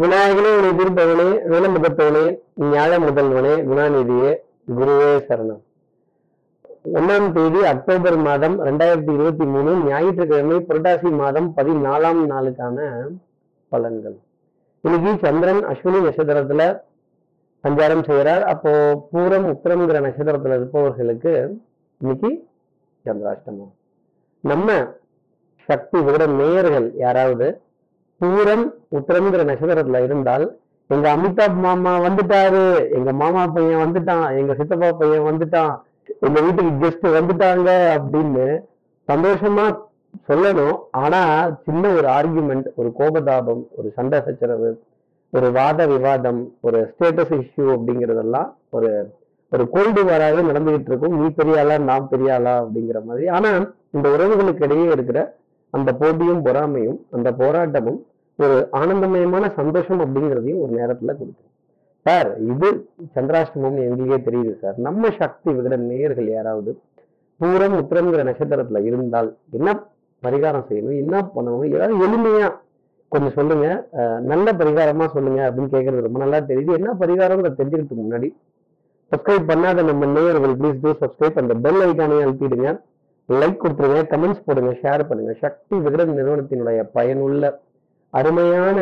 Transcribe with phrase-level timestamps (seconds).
[0.00, 2.24] விநாயகனே உனை திருப்பவனே வேலமுகத்தவனே
[2.60, 4.32] ஞாழ முதல்வனே குணாநிதியே
[4.76, 5.62] குருவே சரணம்.
[6.94, 12.78] ஒன்றாம் தேதி அக்டோபர் மாதம் ரெண்டாயிரத்தி இருபத்தி மூணு ஞாயிற்றுக்கிழமை புரட்டாசி மாதம் பதினாலாம் நாளுக்கான
[13.72, 14.16] பலன்கள்.
[14.80, 16.80] இன்னைக்கு சந்திரன் அஸ்வினி நட்சத்திரத்துல
[17.64, 18.44] சஞ்சாரம் செய்கிறார்.
[18.44, 18.70] அப்போ
[19.12, 21.60] பூரம் உத்திரம்ங்கிற நட்சத்திரத்துல இருப்பவர்களுக்கு
[22.00, 22.46] இன்னைக்கு
[23.04, 23.72] சந்திராஷ்டமம்.
[24.40, 24.68] நம்ம
[25.64, 27.60] சக்தி விட நேயர்கள் யாராவது
[28.20, 28.64] பூரம்
[28.98, 30.46] உத்திரம்ங்கிற நட்சத்திரத்துல இருந்தால்
[30.94, 32.64] எங்க அமிதாப் மாமா வந்துட்டாரு
[32.96, 35.74] எங்க மாமா பையன் வந்துட்டான் எங்க சித்தப்பா பையன் வந்துட்டான்
[36.26, 38.46] எங்க வீட்டுக்கு கெஸ்ட் வந்துட்டாங்க அப்படின்னு
[39.08, 39.66] சந்தோஷமா
[40.28, 40.76] சொல்லணும்.
[41.02, 41.20] ஆனா
[41.64, 44.70] சின்ன ஒரு ஆர்கியூமெண்ட் ஒரு கோபதாபம் ஒரு சண்டை சச்சரவு
[45.32, 48.90] ஒரு வாத விவாதம் ஒரு ஸ்டேட்டஸ் இஷ்யூ அப்படிங்கிறதெல்லாம் ஒரு
[49.52, 51.16] ஒரு கோல்டு வாராகவே நடந்துகிட்டு இருக்கும்.
[51.18, 53.26] நீ பெரியாளா நான் பெரியாளா அப்படிங்கிற மாதிரி.
[53.28, 53.50] ஆனா
[53.96, 55.20] இந்த உறவுகளுக்கு இடையே இருக்கிற
[55.74, 58.00] அந்த போட்டியும் பொறாமையும் அந்த போராட்டமும்
[58.38, 61.52] ஒரு ஆனந்தமயமான சந்தோஷம் அப்படிங்கிறதையும் ஒரு நேரத்துல கொடுக்கும்.
[62.06, 62.68] சார் இது
[63.14, 64.76] சந்திராஷ்டமம்னு எங்களுக்கே தெரியுது சார்.
[64.86, 66.72] நம்ம சக்தி விகிட நேயர்கள் யாராவது
[67.40, 69.70] பூரம் உத்திரங்கிற நட்சத்திரத்துல இருந்தால் என்ன
[70.22, 72.48] பரிகாரம் செய்யணும் என்ன பண்ணணும் ஏதாவது எளிமையா
[73.12, 73.66] கொஞ்சம் சொல்லுங்க.
[74.30, 76.72] நல்ல பரிகாரமா சொல்லுங்க அப்படின்னு கேட்கறது ரொம்ப நல்லா தெரியுது.
[76.78, 78.28] என்ன பரிகாரம்னு தெரிஞ்சுக்கிறதுக்கு முன்னாடி
[79.12, 82.70] சப்ஸ்கிரைப் பண்ணாத நம்ம நேயர்கள் ப்ளீஸ் டூ சப்ஸ்கிரைப் அந்த பெல் ஐக்கானே அழுத்திடுங்க.
[83.28, 85.32] லைக் கொடுத்துருங்க கமெண்ட்ஸ் போடுங்க ஷேர் பண்ணுங்க.
[85.44, 87.44] சக்தி விகடன் நிறுவனத்தினுடைய பயனுள்ள
[88.18, 88.78] அருமையான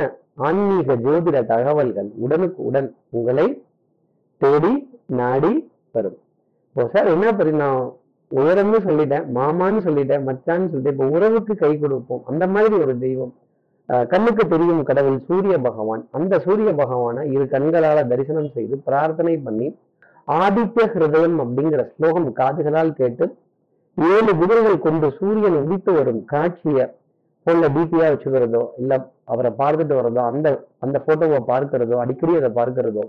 [0.47, 3.47] ஆன்மீக ஜோதிட தகவல்கள் உடனுக்கு உடன் உங்களை
[4.41, 4.73] தேடி
[5.21, 5.53] நாடி
[5.97, 6.19] வரும்.
[6.69, 7.81] இப்போ சார் என்ன பரி நான்
[8.31, 12.23] உயரம்னு சொல்லிட்டேன் மாமான்னு சொல்லிட்டேன் மச்சான்னு சொல்லிட்டேன் இப்போ உறவுக்கு கை கொடுப்போம்.
[12.31, 13.33] அந்த மாதிரி ஒரு தெய்வம்.
[14.13, 16.03] கண்ணுக்கு தெரியும் கடவுள் சூரிய பகவான்.
[16.17, 19.69] அந்த சூரிய பகவானை இரு கண்களால தரிசனம் செய்து பிரார்த்தனை பண்ணி
[20.29, 23.25] ஆதித்ய ஹிருதயம் அப்படிங்கிற ஸ்லோகம் காதுகளால் கேட்டு
[23.97, 26.85] ஏழு குதிரைகள் கொண்டு சூரியன் உதித்து வரும் காட்சியை
[27.47, 28.97] ஃபோனில் டிபியாக வச்சுக்கிறதோ இல்லை
[29.33, 30.49] அவரை பார்த்துட்டு வர்றதோ அந்த
[30.85, 33.05] அந்த ஃபோட்டோவை பார்க்கிறதோ அடிக்கடி அதை பார்க்கிறதோ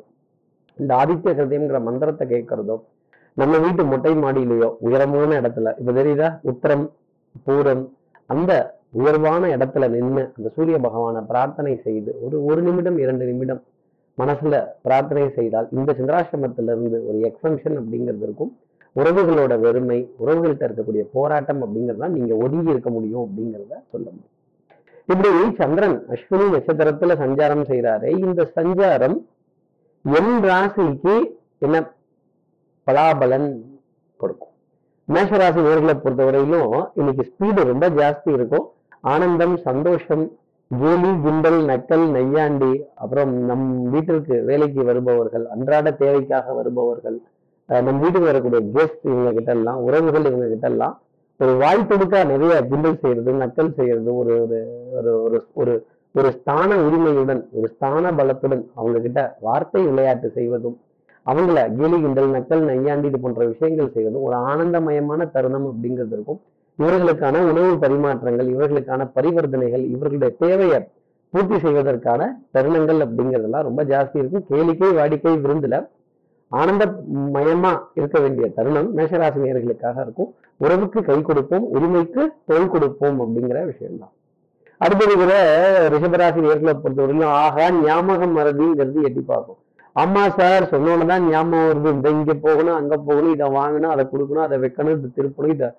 [0.78, 2.76] இந்த ஆதித்ய சதயம்ங்கிற மந்திரத்தை கேட்கறதோ
[3.38, 6.28] நம்ம வீட்டு மொட்டை மாடியிலேயோ உயரமான இடத்துல இப்போ தெரியுதா?
[6.52, 6.86] உத்தரம்
[7.48, 7.84] பூரம்
[8.34, 8.52] அந்த
[9.00, 13.62] உயர்வான இடத்துல நின்று அந்த சூரிய பகவானை பிரார்த்தனை செய்து ஒரு ஒரு நிமிடம் இரண்டு நிமிடம்
[14.18, 18.52] மனசுல பிரார்த்தனை செய்தால் இந்த சந்திராசிரமத்திலிருந்து ஒரு எக்ஸம்ஷன் அப்படிங்கிறது இருக்கும்.
[18.96, 24.34] உறவுகளோட வெறுமை உறவுகள்கிட்ட இருக்கக்கூடிய போராட்டம் அப்படிங்கிறதா நீங்க ஒதுங்கி இருக்க முடியும் அப்படிங்கிறத சொல்ல முடியும்.
[25.12, 25.30] இப்படி
[25.62, 29.18] சந்திரன் அஸ்வினி நட்சத்திரத்துல சஞ்சாரம் செய்கிறாரு இந்த சஞ்சாரம்
[30.06, 31.16] என் ராசிக்கு
[31.66, 31.78] என்ன
[32.88, 33.50] பலாபலன்
[34.20, 34.54] கொடுக்கும்.
[35.08, 38.66] மேஷராசி நேர்களை பொறுத்தவரையிலும் இன்னைக்கு ஸ்பீடு ரொம்ப ஜாஸ்தி இருக்கும்.
[39.14, 40.26] ஆனந்தம் சந்தோஷம்
[40.72, 42.74] கேலி கிண்டல் நக்கல் நையாண்டி
[43.04, 47.18] அப்புறம் நம் வீட்டிற்கு வேலைக்கு வருபவர்கள் அன்றாட தேவைக்காக வருபவர்கள்
[47.70, 50.96] நம்ம வீட்டுக்கு வரக்கூடிய கெஸ்ட் இவங்க கிட்ட எல்லாம் உறவுகள் இவங்க கிட்ட எல்லாம்
[51.40, 54.60] ஒரு வாய் கொடுக்கா நிறைய கிண்டல் செய்யறது நக்கல் செய்யறது ஒரு ஒரு
[54.98, 55.74] ஒரு ஒரு ஒரு
[56.16, 60.78] ஒரு ஸ்தான உரிமையுடன் ஒரு ஸ்தான பலத்துடன் அவங்க கிட்ட வார்த்தை விளையாட்டு செய்வதும்
[61.26, 66.40] அவங்கள கேலி கிண்டல் நக்கல் நையாண்டி இது போன்ற விஷயங்கள் செய்வதும் ஒரு ஆனந்தமயமான தருணம் அப்படிங்கிறது இருக்கும்.
[66.80, 70.80] இவர்களுக்கான உணவு பரிமாற்றங்கள் இவர்களுக்கான பரிவர்த்தனைகள் இவர்களுடைய தேவையை
[71.34, 72.22] பூர்த்தி செய்வதற்கான
[72.56, 74.46] தருணங்கள் அப்படிங்கிறதெல்லாம் ரொம்ப ஜாஸ்தி இருக்கும்.
[74.52, 75.78] கேளிக்கை வாடிக்கை விருந்துல
[76.52, 80.30] ஆனந்தமயமா இருக்க வேண்டிய தருணம் மேஷராசி நேர்களுக்காக இருக்கும்.
[80.64, 84.14] உறவுக்கு கை கொடுப்போம் உரிமைக்கு தொழில் கொடுப்போம் அப்படிங்கிற விஷயம்தான்.
[84.84, 85.34] அடுத்திருக்கிற
[85.94, 89.60] ரிஷபராசி நேர்களை பொறுத்தவரையிலும் ஆகா ஞாபகம் மறதிங்கிறது எட்டி பார்க்கும்
[90.02, 91.90] ஆமா சார் சொன்னோன்னு தான் ஞாபகம் வருது.
[91.96, 95.70] இந்த இங்க போகணும் அங்க போகணும் இதை வாங்கணும் அதை கொடுக்கணும் அதை வைக்கணும் இதை திருப்பணும் இதை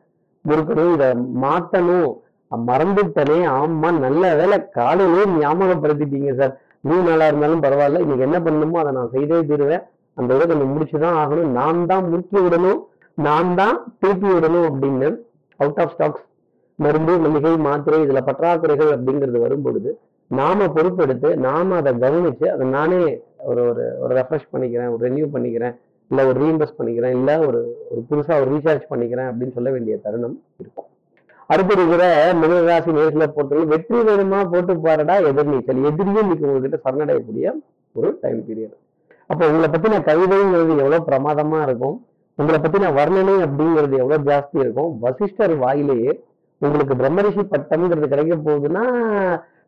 [0.45, 1.09] முறுக்கணும் இதை
[1.43, 2.13] மாத்தணும்.
[2.71, 3.39] மறந்துட்டனே.
[3.59, 6.55] ஆமா நல்ல வேலை காலையிலே ஞாபகப்படுத்திட்டீங்க சார்.
[6.89, 8.03] மூணு நல்லா இருந்தாலும் பரவாயில்ல.
[8.05, 9.85] இன்னைக்கு என்ன பண்ணணுமோ அதை நான் செய்தே தீருவேன்.
[10.19, 11.51] அந்த இதை கொஞ்சம் முடிச்சுதான் ஆகணும்.
[11.59, 12.81] நான் தான் முறுக்கி விடணும்.
[13.27, 15.09] நான் தான் திருப்பி விடணும் அப்படின்னு
[15.61, 16.25] அவுட் ஆஃப் ஸ்டாக்ஸ்
[16.79, 19.91] மருந்து மளிகை மாத்திரை இதுல பற்றாக்குறைகள் அப்படிங்கிறது வரும் பொழுது
[20.31, 22.99] நாம பொறுப்பெடுத்து நாம அதை கவனிச்சு அதை நானே
[23.51, 25.75] ஒரு ஒரு ஒரு ரெஃப்ரெஷ் பண்ணிக்கிறேன் ஒரு ரெனியூ பண்ணிக்கிறேன்
[26.11, 27.61] இல்லை ஒரு ரீஇன்வெஸ்ட் பண்ணிக்கிறேன் இல்லை ஒரு
[27.91, 30.89] ஒரு புதுசாக ஒரு ரீசார்ஜ் பண்ணிக்கிறேன் அப்படின்னு சொல்ல வேண்டிய தருணம் இருக்கும்.
[31.51, 32.05] அடுத்து இருக்கிற
[32.41, 35.85] மிதனராசி நேர்களை பொறுத்தவரை வெற்றி வேணுமா போட்டு பாருடா எதிர்நீச்சல்.
[35.91, 37.55] எதிரியும் இன்னைக்கு உங்ககிட்ட சரணடையக்கூடிய
[37.99, 38.77] ஒரு டைம் பீரியட்
[39.31, 41.97] அப்போ உங்களை பத்தின கவிதைங்கிறது எவ்வளவு பிரமாதமா இருக்கும்?
[42.39, 44.91] உங்களை பத்தின வர்ணனை அப்படிங்கிறது எவ்வளவு ஜாஸ்தி இருக்கும்?
[45.05, 46.13] வசிஷ்டர் வாயிலேயே
[46.63, 48.85] உங்களுக்கு பிரம்மரிஷி பட்டம்ங்கிறது கிடைக்க போகுதுன்னா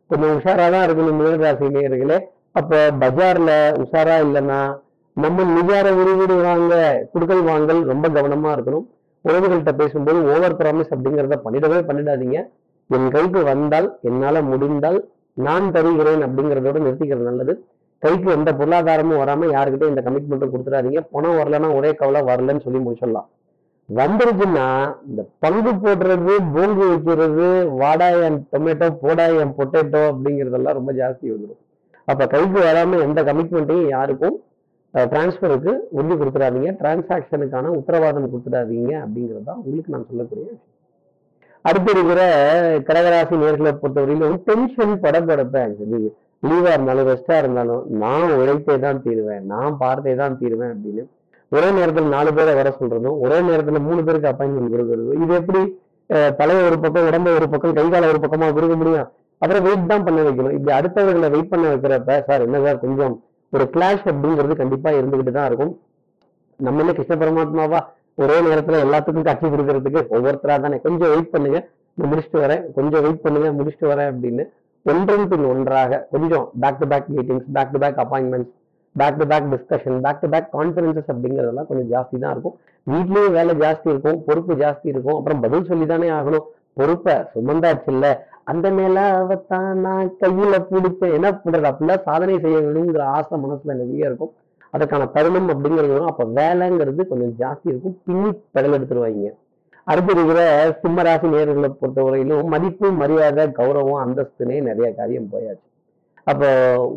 [0.09, 2.19] கொஞ்சம் உஷாரா தான் இருக்கணும் மிதனராசி நேயர்களே.
[2.59, 3.51] அப்ப பஜார்ல
[3.83, 4.61] உஷாரா இல்லைன்னா
[5.23, 6.73] நம்ம நிஜார உருவிடுவாங்க
[7.13, 8.85] குடுக்கல் வாங்கல் ரொம்ப கவனமா இருக்கணும்.
[9.25, 12.37] உறவுகள்கிட்ட பேசும்போது ஓவர் ப்ராமிஸ் அப்படிங்கிறத பண்ணிடவே பண்ணிடாதீங்க.
[12.95, 14.99] என் கைக்கு வந்தால் என்னால முடிந்தால்
[15.45, 17.53] நான் தருகிறேன் அப்படிங்கிறதோட நிறுத்திக்கிறது நல்லது.
[18.03, 21.01] கைக்கு எந்த பொருளாதாரமும் வராமல் யாருக்கிட்டையும் இந்த கமிட்மெண்ட்டும் கொடுத்துடாதீங்க.
[21.15, 23.29] பணம் வரலன்னா ஒரே கவலை வரலன்னு சொல்லி முடிச்சிடலாம்.
[23.89, 24.65] வந்துருச்சுன்னா
[25.09, 27.47] இந்த பங்கு போடுறது பூங்கு வைக்கிறது
[27.81, 31.61] வாடாயன் டொமேட்டோ போடாயன் பொட்டேட்டோ அப்படிங்கிறதெல்லாம் ரொம்ப ஜாஸ்தி வந்துடும்
[32.11, 34.37] அப்போ கைக்கு வராமல் எந்த கமிட்மெண்ட்டையும் யாருக்கும்
[34.93, 36.69] டிரான்ஸ்ஃபருக்கு உறுதி கொடுத்துடாதீங்க.
[36.79, 40.63] டிரான்சாக்ஷனுக்கான உத்தரவாதம் கொடுத்துடாதீங்க அப்படிங்கிறது தான் உங்களுக்கு நான் சொல்லக்கூடிய விஷயம்.
[41.65, 42.21] அடுத்து இருக்கிற
[42.87, 45.75] கடகராசி நேர்களை பொறுத்தவரையிலும் டென்ஷன் படப்படப்பேன்
[46.43, 49.43] லீவா இருந்தாலும் ரெஸ்டா இருந்தாலும் நான் உழைத்தே தான் தீருவேன்.
[49.53, 51.03] நான் பார்த்தே தான் தீருவேன் அப்படின்னு
[51.51, 55.61] ஒரே நேரத்தில் நாலு பேரை வர சொல்றதும் ஒரே நேரத்துல மூணு பேருக்கு அப்பாயின்மெண்ட் கொடுக்கறதும் இது எப்படி
[56.39, 59.07] தலையை ஒரு பக்கம் உடம்பை ஒரு பக்கம் கை கால ஒரு பக்கமா கொடுக்க முடியும்?
[59.41, 60.53] அப்புறம் வெயிட் தான் பண்ண வைக்கணும்.
[60.57, 63.13] இப்படி அடுத்தவர்களை வெயிட் பண்ண வைக்கிறப்ப சார் என்ன சார் கொஞ்சம்
[63.53, 65.73] ஒரு கிளாஷ் அப்படிங்கிறது கண்டிப்பா இருந்துகிட்டு தான் இருக்கும்.
[66.59, 67.79] நம்ம என்ன கிருஷ்ண பரமாத்மாவா?
[68.23, 70.79] ஒரே நேரத்துல எல்லாத்துக்கும் காட்சி கொடுக்கறதுக்கு ஒவ்வொருத்தராக தானே.
[70.85, 71.59] கொஞ்சம் வெயிட் பண்ணுங்க
[72.11, 74.45] முடிச்சுட்டு வரேன் கொஞ்சம் வெயிட் பண்ணுங்க முடிச்சுட்டு வரேன் அப்படின்னு
[74.89, 78.51] ஒன்றன் பின் ஒன்றாக கொஞ்சம் back to back meetings back to back appointments
[78.97, 82.57] back to back discussion back to back conferences அப்படிங்கிறதெல்லாம் கொஞ்சம் ஜாஸ்தி தான் இருக்கும்.
[82.91, 85.15] வீட்லேயும் வேலை ஜாஸ்தி இருக்கும் பொறுப்பு ஜாஸ்தி இருக்கும்.
[85.15, 86.45] அப்புறம் பதில் சொல்லி தானே ஆகணும்.
[86.73, 88.15] பொறுப்பை சுமந்தாச்சு இல்லை.
[88.43, 91.69] அந்த நிலாவத்தான் நான் கையில பிடிச்சேன் என்ன பண்றது?
[91.71, 94.31] அப்படிலாம் சாதனை செய்ய வேணுங்கிற ஆசை மனசுல நிறைய இருக்கும்.
[94.73, 97.97] அதுக்கான தருணம் அப்படிங்கிறது அப்ப வேலைங்கிறது கொஞ்சம் ஜாஸ்தி இருக்கும்.
[98.05, 99.31] பின்னி பெடல் எடுத்துருவாங்க
[99.91, 100.41] அடுத்து இருக்கிற
[100.81, 105.65] சிம்மராசி நேர்களை பொறுத்தவரையிலும் மதிப்பு மரியாதை கௌரவம் அந்தஸ்துனே நிறைய காரியம் போயாச்சு.
[106.31, 106.49] அப்போ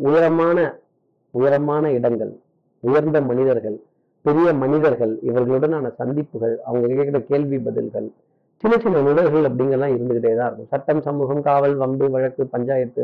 [0.07, 0.57] உயரமான
[1.33, 2.33] உயரமான இடங்கள்
[2.83, 3.77] உயர்ந்த மனிதர்கள்
[4.25, 8.07] பெரிய மனிதர்கள் இவர்களுடனான சந்திப்புகள் அவங்க கேட்குற கேள்வி பதில்கள்
[8.63, 10.69] சின்ன சின்ன நிழல்கள் அப்படிங்கெல்லாம் இருந்துகிட்டே தான் இருக்கும்.
[10.73, 13.03] சட்டம் சமூகம் காவல் வம்பு வழக்கு பஞ்சாயத்து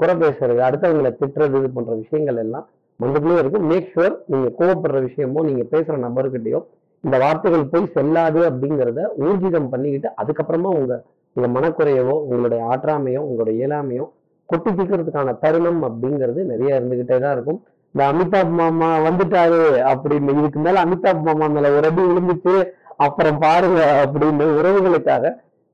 [0.00, 2.66] குறை பேசுறது அடுத்தவங்களை திட்டுறது இது போன்ற விஷயங்கள் எல்லாம்
[3.00, 3.66] மனதுக்குள்ளே இருக்கும்.
[3.70, 6.60] மேக் ஷுவர் நீங்கள் கோவப்படுற விஷயமோ நீங்கள் பேசுகிற நபர்கிட்டயோ
[7.04, 10.94] இந்த வார்த்தைகள் போய் செல்லாது அப்படிங்கிறத ஊர்ஜிதம் பண்ணிக்கிட்டு அதுக்கப்புறமா உங்க
[11.36, 14.06] உங்க மனக்குறையவோ உங்களுடைய ஆற்றாமையோ உங்களுடைய இயலாமையோ
[14.48, 17.58] கொட்டி தீர்க்கறதுக்கான தருணம் அப்படிங்கிறது நிறைய இருந்துகிட்டே தான் இருக்கும்.
[17.94, 19.60] இந்த அமிதாப் மாமா வந்துட்டாரு
[19.92, 22.54] அப்படின்னு இதுக்கு மேல அமிதாப் மாமா மேல ஒரு அடி விழுந்துச்சு
[22.96, 25.32] அப்புறம் பாருங்க அப்படின்னு உறவுகளுக்காக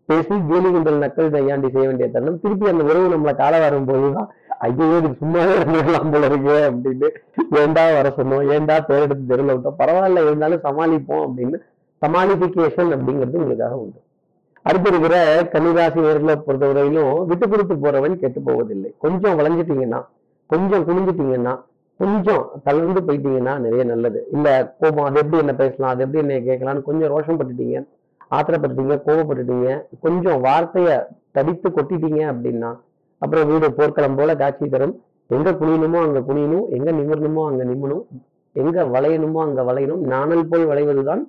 [0.09, 2.41] பேசி கேலி கிண்டல் நக்கல் தையாண்டி செய்ய வேண்டிய தருணம்.
[2.43, 4.29] திருப்பி அந்த உறவு நம்மளை கால வரும்போதுதான்
[4.64, 7.08] ஐயோ இதுக்கு சும்மாவே இருந்துக்கலாம் போல இருக்கு அப்படின்னு
[7.62, 8.44] ஏண்டா வர சொன்னோம்?
[8.55, 9.78] ஏண்டா பேர் எடுத்து தெருவில் விட்டோம்?
[9.82, 11.58] பரவாயில்ல இருந்தாலும் சமாளிப்போம் அப்படின்னு
[12.02, 13.99] சமாளிபிகேஷன் அப்படிங்கிறது உங்களுக்காக உண்டு.
[14.69, 15.16] அடுத்து இருக்கிற
[15.52, 18.90] கன்னிராசி நேர்களை பொறுத்தவரையிலும் விட்டு கொடுத்து போறவன் கெட்டு போவதில்லை.
[19.05, 20.00] கொஞ்சம் வளைஞ்சிட்டீங்கன்னா
[20.50, 21.55] கொஞ்சம் குனிஞ்சிட்டீங்கன்னா
[22.00, 24.20] கொஞ்சம் தளர்ந்து போயிட்டீங்கன்னா நிறைய நல்லது.
[24.37, 24.46] இல்ல
[24.81, 27.76] கோபம் அது எப்படி என்ன பேசலாம் அது எப்படி என்ன கேட்கலாம்னு கொஞ்சம் ரோஷம் பட்டுட்டீங்க
[28.37, 29.69] ஆத்திரப்பட்டுட்டீங்க கோபப்பட்டுட்டீங்க
[30.06, 30.96] கொஞ்சம் வார்த்தையை
[31.37, 32.70] தடித்து கொட்டிட்டீங்க அப்படின்னா
[33.25, 34.94] அப்புறம் வீடு போர்க்களம் போல காட்சி தரும்.
[35.31, 38.05] எங்க குனியணுமோ அங்க குனியணும் எங்க நிமிரணுமோ அங்க நிம்மணும்
[38.62, 41.23] எங்க வளையணுமோ அங்க வளையணும் நாணல் போல் வளைவதுதான்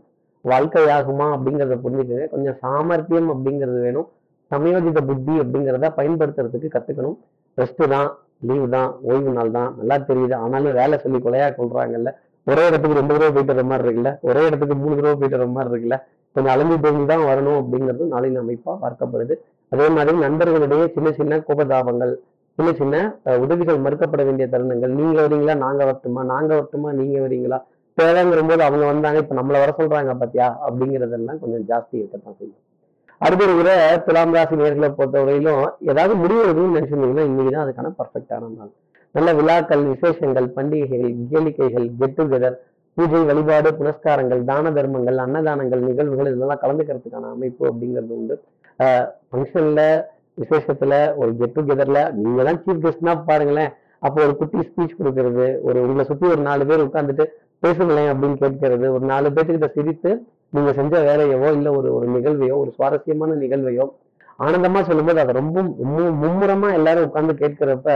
[0.45, 2.25] வாழ்க்கையாகுமா அப்படிங்கிறத புரிஞ்சுக்கங்க.
[2.33, 4.07] கொஞ்சம் சாமர்த்தியம் அப்படிங்கிறது வேணும்.
[4.51, 7.15] சமயோஜித புத்தி அப்படிங்கிறத பயன்படுத்துறதுக்கு கத்துக்கணும்.
[7.57, 8.09] ரெஸ்ட் தான்
[8.47, 10.35] லீவு தான் ஓய்வு நாள் தான் நல்லா தெரியுது.
[10.43, 12.11] ஆனாலும் வேலை சொல்லி கொலையா கொள்றாங்கல்ல.
[12.47, 14.11] ஒரே இடத்துக்கு ரெண்டு தடவை போயிட்டு வர மாதிரி இருக்குல்ல.
[14.29, 15.97] ஒரே இடத்துக்கு மூணு தடவை போயிட்டு வர மாதிரி இருக்குல்ல.
[16.35, 19.35] கொஞ்சம் அலைஞ்சு தெரிஞ்சு தான் வரணும் அப்படிங்கிறது நாளின் அமைப்பா பார்க்கப்படுது.
[19.71, 22.13] அதே மாதிரி நண்பர்களுடைய சின்ன சின்ன கோபதாபங்கள்
[22.57, 22.95] சின்ன சின்ன
[23.43, 24.91] உதவிகள் மறுக்கப்பட வேண்டிய தருணங்கள்.
[24.99, 26.21] நீங்க வரீங்களா நாங்க வரட்டுமா?
[26.33, 26.89] நாங்க வரட்டுமா?
[26.99, 27.57] நீங்க வரீங்களா
[27.97, 30.47] தேவைங்கிற போது அவங்க வந்தாங்க இப்ப நம்மள வர சொல்றாங்க பாத்தியா?
[30.67, 32.61] அப்படிங்கறதெல்லாம் கொஞ்சம் ஜாஸ்தி இருக்கத்தான் செய்யும்.
[33.25, 33.73] அடுத்த இருக்கிற
[34.05, 38.71] துலாம் ராசி நேர்களை பொறுத்தவரையிலும் ஏதாவது முடிவு எதுவும் நினைச்சிருந்தீங்கன்னா இன்னைக்கு தான் அதுக்கான பர்ஃபெக்டான நாள்.
[39.15, 42.57] நல்ல விழாக்கள் விசேஷங்கள் பண்டிகைகள் கேளிக்கைகள் கெட் டுகெதர்
[42.97, 48.35] பூஜை வழிபாடு புனஸ்காரங்கள் தான தர்மங்கள் அன்னதானங்கள் நிகழ்வுகள் இதெல்லாம் கலந்துக்கிறதுக்கான அமைப்பு அப்படிங்கிறது உண்டு.
[48.79, 49.85] ஃபங்க்ஷனில்
[50.41, 53.71] விசேஷத்துல ஒரு கெட் டுகெதரில் நீங்க தான் சீஃப் கெஸ்ட்னா பாருங்களேன்.
[54.05, 57.25] அப்போ ஒரு குட்டி ஸ்பீச் கொடுக்கறது ஒரு உங்களை சுத்தி ஒரு நாலு பேர் உட்காந்துட்டு
[57.63, 60.11] பேசுங்களேன் அப்படின்னு கேட்கறது ஒரு நாலு பேர்த்துக்கிட்ட சிரித்து
[60.55, 63.85] நீங்க செஞ்ச வேலையவோ இல்ல ஒரு ஒரு நிகழ்வையோ ஒரு சுவாரஸ்யமான நிகழ்வையோ
[64.39, 67.89] ஆனந்தமா சொல்லும்போது அதை ரொம்ப மும்முரமாக மும்முரமா எல்லாரும் உட்காந்து கேட்கிறப்ப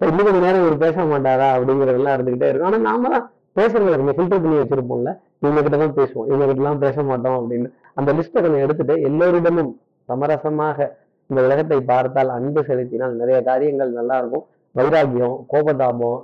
[0.00, 1.48] இன்னும் கொஞ்ச நேரம் இவர் பேச மாட்டாரா?
[1.54, 2.68] அப்படிங்கிறதெல்லாம் இருந்துகிட்டே இருக்கும்.
[2.70, 3.26] ஆனா நாம தான்
[3.58, 5.10] பேசுறதுல கொஞ்சம் ஃபில்டர் பண்ணி வச்சிருப்போம்ல.
[5.42, 6.26] இவங்க கிட்ட தான் பேசுவோம்.
[6.30, 7.68] இவங்க கிட்டலாம் பேச மாட்டோம் அப்படின்னு.
[7.98, 9.70] அந்த லிஸ்ட்டை கொஞ்சம் எடுத்துட்டு எல்லோரிடமும்
[10.12, 10.88] சமரசமாக
[11.30, 16.18] இந்த உலகத்தை பார்த்தால் அன்பு செலுத்தினால் நிறைய காரியங்கள் நல்லா இருக்கும் வைராக்கியம் கோபதாபம்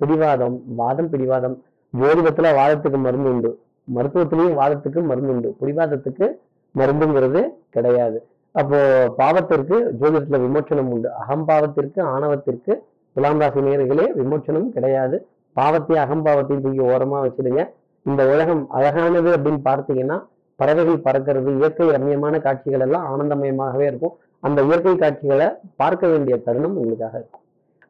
[0.00, 1.56] பிடிவாதம் வாதம் பிடிவாதம்
[1.94, 3.50] ஜோதிடத்துல வாதத்துக்கு மருந்து உண்டு.
[3.88, 5.48] மருத்துவத்திலையும் வாதத்துக்கு மருந்து உண்டு.
[5.60, 6.26] பிடிவாதத்துக்கு
[6.74, 7.40] மருந்துங்கிறது
[7.76, 8.18] கிடையாது.
[8.54, 8.78] அப்போ
[9.18, 11.08] பாவத்திற்கு ஜோதிடத்துல விமோச்சனம் உண்டு.
[11.22, 12.72] அகம்பாவத்திற்கு ஆணவத்திற்கு
[13.16, 15.16] துலாம் ராசி நேர்களே விமோச்சனம் கிடையாது.
[15.56, 17.62] பாவத்தையும் அகம்பாவத்தையும் தூக்கி ஓரமா வச்சிடுங்க.
[18.06, 20.18] இந்த உலகம் அழகானது அப்படின்னு பார்த்தீங்கன்னா
[20.60, 24.14] பறவைகள் பறக்கிறது இயற்கை ரம்மியமான காட்சிகள் எல்லாம் ஆனந்தமயமாகவே இருக்கும்.
[24.46, 25.46] அந்த இயற்கை காட்சிகளை
[25.80, 27.42] பார்க்க வேண்டிய தருணம் உங்களுக்காக இருக்கும்.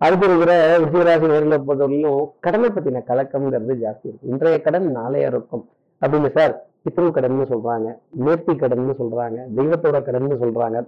[0.05, 0.53] அடுத்து இருக்கிற
[0.85, 4.31] விஜயராசி நேரில் பொறுத்தவரையிலும் கடனை பற்றின கலக்கம்ங்கிறது ஜாஸ்தி இருக்கும்.
[4.33, 5.65] இன்றைய கடன் நாளைய இருக்கும்
[6.03, 6.55] அப்படின்னு சார்
[6.85, 7.89] பித்ரு கடன்னு சொல்றாங்க
[8.25, 10.79] நேர்த்தி கடன்னு சொல்றாங்க தெய்வத்தோட கடன்னு சொல்றாங்க.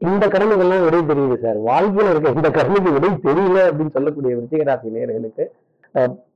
[0.00, 1.58] இந்த கடனுக்கெல்லாம் விடை தெரியுது சார்.
[1.70, 5.44] வாழ்க்கையில் இருக்க இந்த கடனுக்கு விடை தெரியல அப்படின்னு சொல்லக்கூடிய விருச்சிகராசி நேர்களுக்கு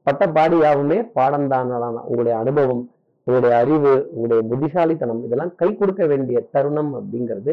[0.06, 1.70] பட்ட பாடி யாவுமே பாடம் தான்
[2.08, 2.84] உங்களுடைய அனுபவம்.
[3.26, 7.52] உங்களுடைய அறிவு உங்களுடைய புத்திசாலித்தனம் இதெல்லாம் கை கொடுக்க வேண்டிய தருணம் அப்படிங்கிறது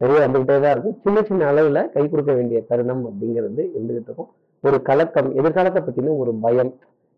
[0.00, 0.96] நிறைய வந்துகிட்டே தான் இருக்கும்.
[1.04, 4.28] சின்ன சின்ன அளவில் கை கொடுக்க வேண்டிய தருணம் அப்படிங்கிறது இருந்துகிட்டு இருக்கும்.
[4.64, 6.70] ஒரு கலக்கம் எதிர்காலத்தை பற்றின ஒரு பயம்.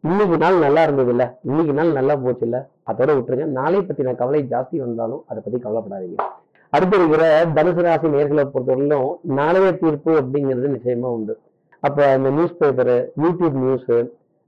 [0.05, 3.47] இன்னைக்கு நாள் நல்லா இருந்தது இல்லை இன்னைக்கு நாள் நல்லா போச்சு இல்லை அதோட விட்டுருங்க.
[3.59, 6.19] நாளை பற்றின கவலை ஜாஸ்தி வந்தாலும் அதை பற்றி கவலைப்படாதீங்க.
[6.73, 7.25] அடுத்து இருக்கிற
[7.57, 9.09] தனுசு ராசி நேர்களை பொறுத்தவரையிலும்
[9.41, 11.35] நாளைய தீர்ப்பு அப்படிங்கிறது நிச்சயமா உண்டு.
[11.87, 13.99] அப்போ இந்த நியூஸ் பேப்பரு யூடியூப் நியூஸு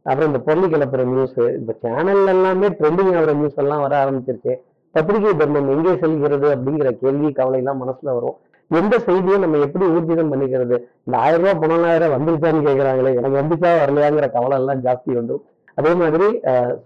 [0.07, 4.55] அப்புறம் இந்த பொருள் கிளப்புற நியூஸ் இந்த சேனல் எல்லாமே ட்ரெண்டிங் ஆகிற நியூஸ் எல்லாம் வர ஆரம்பிச்சிருச்சு.
[4.95, 8.37] பத்திரிகை தர்மம் எங்கே செல்கிறது அப்படிங்கிற கேள்வி கவலை எல்லாம் மனசுல வரும்.
[8.71, 10.77] எந்த செய்தியை நம்ம எப்படி ஊர்ஜிதம் பண்ணிக்கிறது?
[11.07, 15.47] இந்த ஆயிரம் ரூபாய் பணம் வந்துருச்சான்னு கேட்கிறாங்களே எனக்கு வந்துச்சா வரலையாங்கிற கவலை எல்லாம் ஜாஸ்தி வந்துடும்
[15.81, 16.27] அதே மாதிரி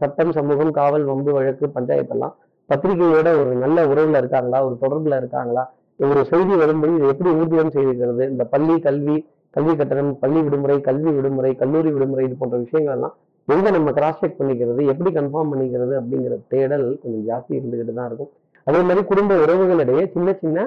[0.01, 2.35] சட்டம் சமூகம் காவல் வம்பு வழக்கு பஞ்சாயத்து எல்லாம்
[2.71, 4.59] பத்திரிகையோட ஒரு நல்ல உறவுல இருக்காங்களா?
[4.67, 5.65] ஒரு தொடர்புல இருக்காங்களா?
[6.11, 9.17] ஒரு செய்தி வரும்போது இதை எப்படி ஊர்ஜிதம் செய்திருக்கிறது இந்த பள்ளி கல்வி
[9.57, 13.15] கல்வி கட்டணம் பள்ளி விடுமுறை கல்வி விடுமுறை கல்லூரி விடுமுறை இது போன்ற விஷயங்கள் எல்லாம்
[13.55, 18.31] எங்க நம்ம கிராஸ் செக் பண்ணிக்கிறது எப்படி கன்ஃபார்ம் பண்ணிக்கிறது அப்படிங்கிற தேடல் கொஞ்சம் ஜாஸ்தி இருந்துகிட்டு தான் இருக்கும்.
[18.67, 20.59] அதே மாதிரி குடும்ப உறவுகளிடையே சின்ன சின்ன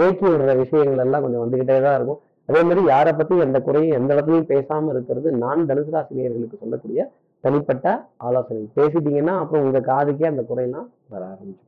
[0.00, 2.20] ரேக்கி விடுற விஷயங்கள் எல்லாம் கொஞ்சம் வந்துகிட்டே தான் இருக்கும்.
[2.48, 7.04] அதே மாதிரி யாரை பற்றி எந்த குறையும் எந்த இடத்துலையும் பேசாம இருக்கிறது நான் தனுசு ராசினியர்களுக்கு சொல்லக்கூடிய
[7.44, 7.86] தனிப்பட்ட
[8.28, 8.62] ஆலோசனை.
[8.78, 11.64] பேசிட்டீங்கன்னா அப்புறம் உங்க காதுக்கே அந்த குறையெல்லாம் வர ஆரம்பிச்சு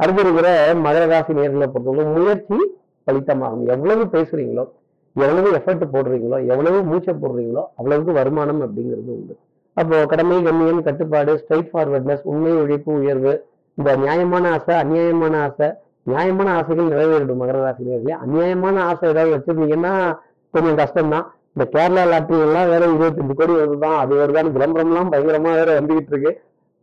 [0.00, 0.48] அடுத்து இருக்கிற
[0.86, 2.58] மகர ராசி நேர்களை பொறுத்தவரை முயற்சி
[3.08, 3.66] பலித்தமாகும்.
[3.74, 4.64] எவ்வளவு பேசுறீங்களோ
[5.16, 9.34] எவ்வளவு எஃபர்ட் போடுறீங்களோ எவ்வளவு மூச்சை போடுறீங்களோ அவ்வளவுக்கு வருமானம் அப்படிங்கிறது உண்டு.
[9.76, 13.32] அப்போ கடமை கண்ணியம் கட்டுப்பாடு ஸ்ட்ரைட் ஃபார்வர்ட்னஸ் உண்மை உழைப்பு உயர்வு
[13.78, 15.68] இந்த நியாயமான ஆசை அநியாயமான ஆசை
[16.10, 18.16] நியாயமான ஆசைகள் நிறைவேறிடும் மகர ராசினியர்களே.
[18.24, 19.94] அநியாயமான ஆசை ஏதாவது வச்சிருந்தீங்கன்னா
[20.54, 21.26] கொஞ்சம் கஷ்டம்தான்.
[21.54, 23.98] இந்த கேரளா லாட்டரி எல்லாம் வேற இருபத்தஞ்சு கோடி வருதுதான்.
[24.02, 26.32] அது வருதான் விளம்பரம்லாம் பயங்கரமா வேற வந்துகிட்டு இருக்கு.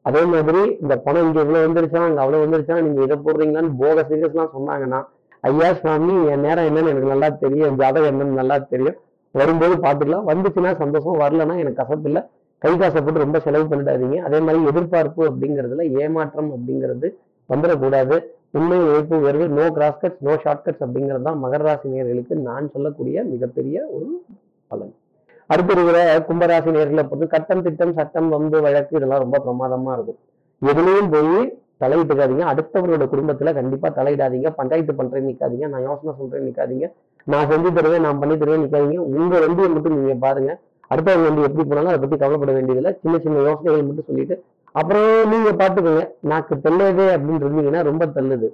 [0.05, 4.53] அதே மாதிரி இந்த பணம் இங்க இவ்வளவு வந்துருச்சா அங்க அவ்வளவு வந்துருச்சா நீங்க இதை போடுறீங்களான்னு போக சீரியஸ்லாம்
[4.55, 5.01] சொன்னாங்கன்னா
[5.50, 8.98] ஐயா சுவாமி என் நேரம் என்னன்னு எனக்கு நல்லா தெரியும் என் ஜாதகம் என்னன்னு நல்லா தெரியும்.
[9.36, 10.27] வரும்போது பார்த்துக்கலாம்.
[10.31, 12.21] வந்துச்சுன்னா சந்தோஷம் வரலன்னா எனக்கு கசப்பில்லை
[12.63, 14.17] கை காசை போட்டு ரொம்ப செலவு பண்ணிடாதீங்க.
[14.27, 17.07] அதே மாதிரி எதிர்பார்ப்பு அப்படிங்கிறதுல ஏமாற்றம் அப்படிங்கிறது
[17.50, 18.17] வந்துடக்கூடாது.
[18.57, 23.77] உண்மை உழைப்பு உயர்வு நோ கிராஸ்கட்ஸ் நோ ஷார்ட்கட்ஸ் அப்படிங்கிறது தான் மகர ராசி நேர்களுக்கு நான் சொல்லக்கூடிய மிகப்பெரிய
[23.95, 24.07] ஒரு
[24.71, 24.93] பலன்.
[25.51, 30.19] அடுத்து இருக்கிற கும்பராசி நேர்களை பொறுத்து கட்டம் திட்டம் சட்டம் வம்பு வழக்கு இதெல்லாம் ரொம்ப பிரமாதமா இருக்கும்.
[30.62, 31.39] எதுலேயும் போய்
[31.83, 34.50] தலையிட்டுக்காதீங்க அடுத்தவரோட குடும்பத்துல கண்டிப்பா தலையிடாதீங்க.
[34.59, 35.67] பஞ்சாயத்து பண்றேன் நிக்காதீங்க.
[35.73, 36.88] நான் யோசனை சொல்றேன் நிக்காதீங்க.
[37.31, 38.97] நான் செஞ்சு தருவேன் நான் பண்ணி தருவேன் நிக்காதீங்க.
[39.17, 40.53] உங்க வண்டியை மட்டும் நீங்க பாருங்க.
[40.91, 42.91] அடுத்தவங்க வண்டி எப்படி போனாலும் அதை பத்தி கவலைப்பட வேண்டியதில்லை.
[43.01, 44.35] சின்ன சின்ன யோசனைகள் மட்டும் சொல்லிட்டு
[44.79, 46.03] அப்புறம் நீங்க பாத்துக்கோங்க.
[46.31, 48.50] நாக்கு தெல்லது அப்படின்னு இருந்தீங்கன்னா ரொம்ப தள்ளுது.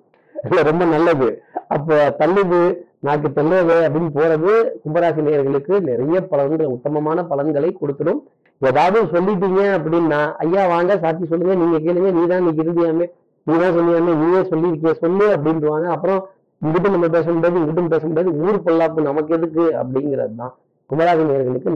[0.69, 1.29] ரொம்ப நல்லது.
[1.75, 2.60] அப்ப தள்ளுது
[3.07, 4.51] நாக்கு தெல்லது அப்படின்னு போறது
[4.84, 8.22] கும்பராசி நேயர்களுக்கு நிறைய பலன்கள் உத்தமமான பலன்களை கொடுத்துடும்.
[8.62, 13.08] ஏதாவது சொல்லிட்டீங்க அப்படின்னா ஐயா வாங்க சாட்சி சொல்லுங்க நீங்க கேளுங்க நீ தான் இன்னைக்கு இருந்தியாமே
[13.48, 16.22] நீ தான் சொன்னியாமே நீயே சொல்லியிருக்கிய சொல்லு அப்படின்ட்டுவாங்க அப்புறம்
[16.62, 20.54] இங்கிட்டும் நம்ம பேச முடியாது இங்கிட்டும் பேச முடியாது ஊர் பொல்லாப்பு நமக்கு எதுக்கு அப்படிங்கிறது தான்
[20.90, 21.24] கும்பராசி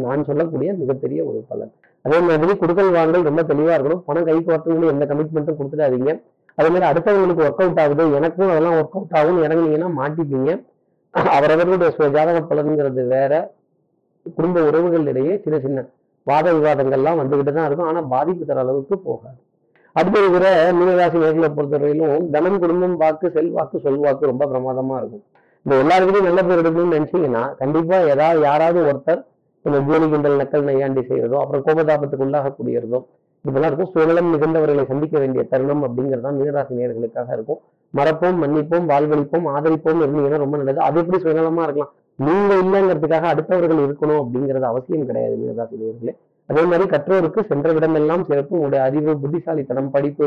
[0.02, 1.72] நான் சொல்லக்கூடிய மிகப்பெரிய ஒரு பலன்.
[2.06, 4.04] அதே மாதிரி கொடுக்கல் வாங்கல் ரொம்ப தெளிவா இருக்கணும்.
[4.08, 6.12] பணம் கைக்கு வரத்துக்கு எந்த கமிட்மெண்ட்டும் கொடுத்துடாதீங்க.
[6.58, 10.52] அதே மாதிரி அடுத்தவங்களுக்கு ஒர்க் அவுட் ஆகுது எனக்கும் அதெல்லாம் ஒர்க் அவுட் ஆகும்னு இறங்குனீங்கன்னா மாட்டிப்பீங்க.
[11.36, 13.34] அவரவர்களுடைய சுய ஜாதக பலன்கிறது வேற.
[14.38, 15.80] குடும்ப உறவுகளிடையே சின்ன சின்ன
[16.30, 17.90] வாத விவாதங்கள்லாம் வந்துக்கிட்டு தான் இருக்கும்.
[17.92, 19.40] ஆனால் பாதிப்பு தர அளவுக்கு போகாது.
[19.96, 20.48] அடுத்து இருக்கிற
[20.78, 25.24] மீனராசி நேர்களை பொறுத்தவரையிலும் தனம் குடும்பம் வாக்கு செல்வாக்கு சொல்வாக்கு ரொம்ப பிரமாதமா இருக்கும்.
[25.66, 29.22] இந்த எல்லாருக்கிட்டையும் நல்ல பேர் எடுக்கணும்னு நினச்சிங்கன்னா கண்டிப்பாக ஏதாவது யாராவது ஒருத்தர்
[29.66, 33.00] இந்த ஜோலி கிண்டல் நக்கல் நையாண்டி செய்கிறதோ அப்புறம் கோபதாபத்துக்கு உள்ளாகக்கூடியதோ
[33.46, 33.92] இதெல்லாம் இருக்கும்.
[33.94, 37.60] சுயநலம் மிகுந்தவர்களை சந்திக்க வேண்டிய தருணம் அப்படிங்கிறது தான் மீனராசி நேர்களுக்காக இருக்கும்.
[37.98, 40.80] மறப்போம் மன்னிப்போம் வாழ்வழிப்போம் ஆதரிப்போம் இருந்தீங்கன்னா ரொம்ப நல்லது.
[40.88, 41.94] அது எப்படி சுயநலமாக இருக்கலாம்?
[42.28, 46.14] நீங்க இல்லைங்கிறதுக்காக அடுத்தவர்கள் இருக்கணும் அப்படிங்கிறது அவசியம் கிடையாது மீனராசி
[46.50, 48.54] அதே மாதிரி கற்றோருக்கு சென்ற விடமெல்லாம் சிறப்பு.
[48.56, 50.26] உங்களுடைய அறிவு புத்திசாலித்தனம் படிப்பு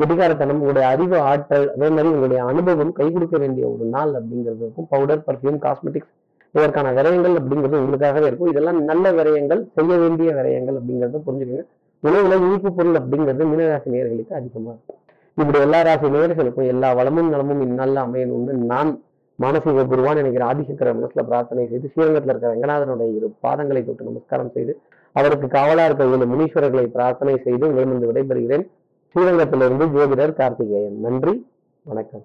[0.00, 4.88] கெட்டிகாரத்தனம் உங்களுடைய அறிவு ஆற்றல் அதே மாதிரி உங்களுடைய அனுபவம் கை கொடுக்க வேண்டிய ஒரு நாள் அப்படிங்கிறது இருக்கும்.
[4.88, 6.12] பவுடர் பர்ஃப்யூம் காஸ்மெட்டிக்ஸ்
[6.54, 8.50] இதற்கான விரயங்கள் அப்படிங்கிறது உங்களுக்காகவே இருக்கும்.
[8.52, 11.64] இதெல்லாம் நல்ல விரயங்கள் செய்ய வேண்டிய விரயங்கள் அப்படிங்கிறத புரிஞ்சுக்கோங்க.
[12.02, 14.98] உணவுல இனிப்பு பொருள் அப்படிங்கிறது மீனராசி நேர்களுக்கு அதிகமாக இருக்கும்.
[15.38, 18.92] இப்படி எல்லா ராசி நேர்களுக்கும் எல்லா வளமும் நலமும் இந்நாளில் அமையணும்னு நான்
[19.42, 24.80] மானசீக குருவான் நினைக்கிற ஆதிசங்கர மனசுல பிரார்த்தனை செய்து ஸ்ரீரங்கத்தில் இருக்கிற ரங்கநாதனுடைய இரு பாதங்களை தொட்டு நமஸ்காரம் செய்து
[25.12, 28.68] அவருக்கு காவலா இருக்க உள்ள முனீஸ்வரர்களை பிரார்த்தனை செய்து உங்களிடம் விடைபெறுகிறேன்.
[29.14, 31.00] ஸ்ரீரங்கத்திலிருந்து ஜோதிடர் கார்த்திகேயன்.
[31.00, 31.46] நன்றி.
[31.82, 32.22] வணக்கம்.